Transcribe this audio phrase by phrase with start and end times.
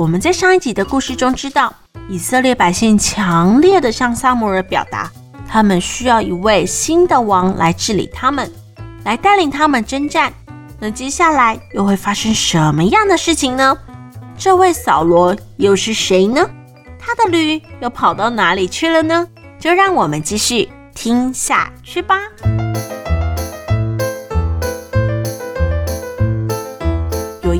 [0.00, 1.70] 我们在上一集的故事中知道，
[2.08, 5.12] 以色列百姓强烈的向撒母耳表达，
[5.46, 8.50] 他们需要一位新的王来治理他们，
[9.04, 10.32] 来带领他们征战。
[10.78, 13.76] 那接下来又会发生什么样的事情呢？
[14.38, 16.48] 这位扫罗又是谁呢？
[16.98, 19.28] 他的驴又跑到哪里去了呢？
[19.58, 22.16] 就让我们继续听下去吧。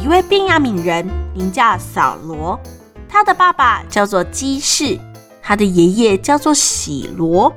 [0.02, 1.09] 一位便雅悯人。
[1.32, 2.59] 名叫扫罗，
[3.09, 4.98] 他的爸爸叫做基士，
[5.40, 7.52] 他的爷爷叫做洗罗，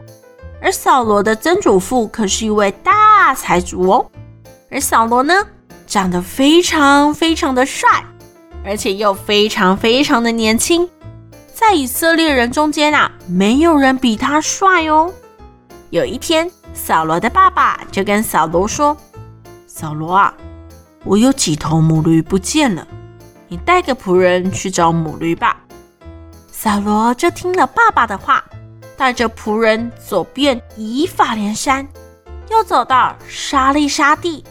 [0.61, 4.05] 而扫罗的曾祖父可是一位大财主哦。
[4.69, 5.33] 而扫罗呢，
[5.87, 8.05] 长得非常非常的帅，
[8.63, 10.87] 而且又非常非常的年轻，
[11.51, 15.11] 在以色列人中间啊，没有人比他帅哦。
[15.89, 18.95] 有一天，扫罗的爸爸就跟扫罗说
[19.67, 20.33] ：“扫罗啊，
[21.03, 22.87] 我有几头母驴不见了。”
[23.49, 25.57] 你带个仆人去找母驴吧。
[26.51, 28.43] 扫罗就听了爸爸的话，
[28.97, 31.87] 带着仆人走遍以法莲山，
[32.49, 34.43] 又走到沙利沙地，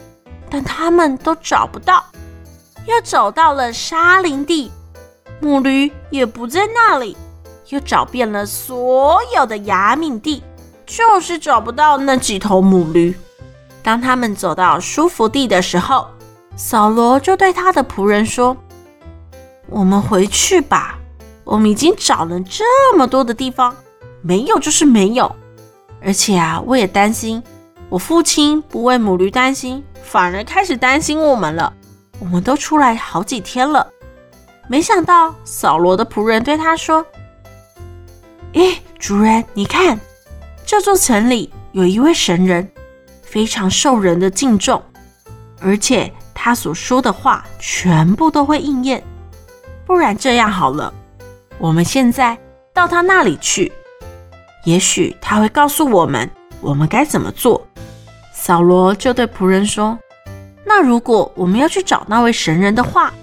[0.49, 2.05] 但他们都找不到。
[2.85, 4.71] 又走到了沙林地，
[5.41, 7.17] 母驴也不在那里。
[7.69, 10.43] 又找遍了所有的雅敏地，
[10.85, 13.17] 就是找不到那几头母驴。
[13.81, 16.07] 当他们走到舒服地的时候，
[16.55, 18.55] 扫罗就对他的仆人说。
[19.67, 20.99] 我们回去吧。
[21.43, 23.75] 我们已经找了这么多的地方，
[24.21, 25.35] 没有就是没有。
[26.01, 27.41] 而且啊，我也担心
[27.89, 31.73] 我父亲不为母驴担心，反而开始担心我们了。
[32.19, 33.85] 我们都出来好几天了，
[34.69, 37.05] 没想到扫罗的仆人对他说
[38.53, 39.99] ：“诶，主人，你看，
[40.65, 42.71] 这座城里有一位神人，
[43.21, 44.81] 非常受人的敬重，
[45.59, 49.03] 而且他所说的话全部都会应验。”
[49.85, 50.93] 不然这样好了，
[51.57, 52.37] 我们现在
[52.73, 53.71] 到他那里去，
[54.63, 56.29] 也许他会告诉我们
[56.61, 57.67] 我们该怎么做。
[58.33, 59.97] 扫罗就对仆人说
[60.65, 63.13] ：“那如果我们要去找那位神人的话，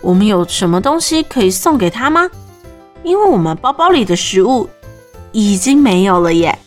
[0.00, 2.30] 我们有什么东西可以送给他吗？
[3.02, 4.68] 因为我们包包里的食物
[5.32, 6.58] 已经没有了耶，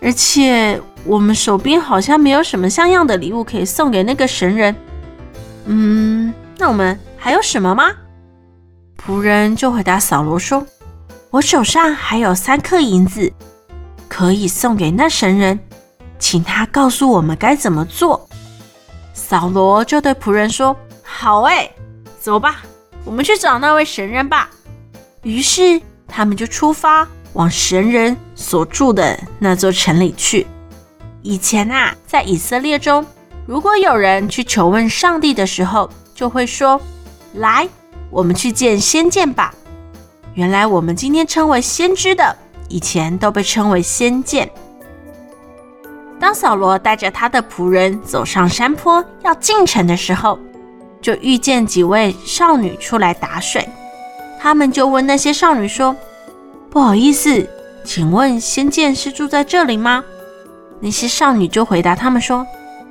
[0.00, 4.74] 而且我们手边好像没有什么像样的礼物可以送给那个神人。
[5.66, 7.92] 嗯，那我们还有什么吗？”
[8.96, 10.66] 仆人就回答扫罗说
[11.30, 13.32] ：“我手上还有三颗银子，
[14.08, 15.58] 可以送给那神人，
[16.18, 18.28] 请他告诉我们该怎么做。”
[19.12, 21.72] 扫罗就对仆人说：“好诶，
[22.18, 22.62] 走吧，
[23.04, 24.50] 我们去找那位神人吧。”
[25.22, 30.46] 于是他们就出发往神人所住的那座城里去。
[31.22, 33.04] 以前啊，在以色列中，
[33.46, 36.80] 如果有人去求问上帝的时候，就会说
[37.34, 37.68] ：“来。”
[38.10, 39.52] 我们去见先见吧。
[40.34, 42.36] 原来我们今天称为先知的，
[42.68, 44.50] 以前都被称为先见。
[46.18, 50.38] 当扫罗带着他的仆人走上山坡要进城的时候，
[51.00, 53.68] 就遇见几位少女出来打水。
[54.40, 55.94] 他们就问那些少女说
[56.70, 57.48] ：“不好意思，
[57.84, 60.02] 请问仙剑是住在这里吗？”
[60.80, 62.46] 那些少女就回答他们说：“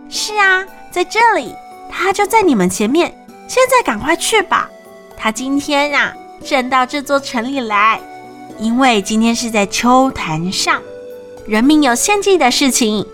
[0.09, 1.53] 是啊，在这里，
[1.91, 3.13] 他就在你们前面。
[3.47, 4.69] 现在赶快去吧。”
[5.17, 7.99] 他今天啊，正到这座城里来，
[8.59, 10.81] 因为今天是在秋坛上，
[11.47, 13.05] 人民有献祭的事情。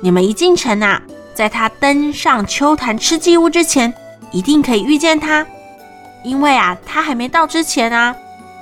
[0.00, 1.02] 你们一进城啊，
[1.34, 3.92] 在他登上秋坛吃祭物之前，
[4.32, 5.46] 一定可以遇见他。
[6.24, 8.14] 因为啊，他还没到之前啊，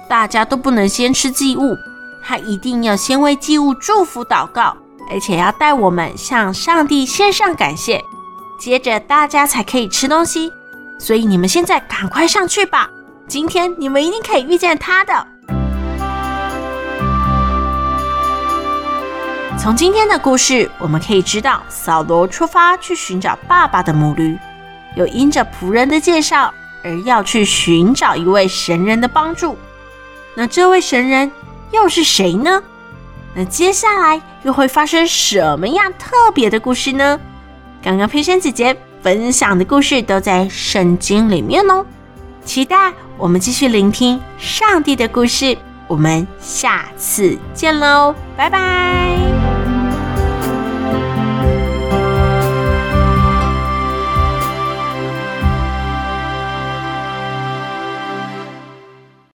[0.09, 1.77] 大家都不能先吃祭物，
[2.25, 4.77] 他一定要先为祭物祝福祷告，
[5.11, 8.05] 而且要带我们向上帝献上感谢，
[8.59, 10.53] 接着大家才可以吃东西。
[10.99, 12.91] 所以你们现在赶快上去吧，
[13.29, 15.27] 今天你们一定可以遇见他的。
[19.59, 24.39] 从今天的故事，我们可以知道，扫罗出发去寻找爸爸的母驴，
[24.97, 26.53] 又因着仆人的介绍
[26.85, 29.59] 而要去寻找一位神人的帮助。
[30.35, 31.33] 那这位神人
[31.73, 32.63] 又是谁呢？
[33.35, 37.21] 那接下来又会发生什么样特别的故事呢？
[37.83, 38.75] 刚刚佩珊姐姐。
[39.03, 41.87] 分享的故事都在圣经里面哦。
[42.45, 45.57] 期待我们继续聆听上帝的故事。
[45.87, 49.26] 我们下次见喽，拜拜。